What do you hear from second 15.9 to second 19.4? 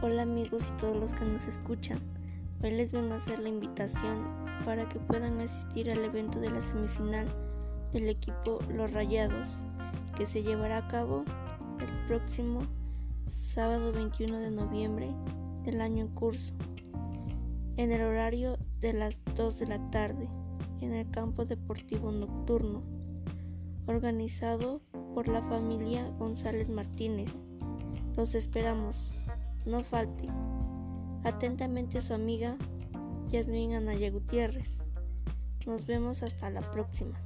en curso, en el horario de las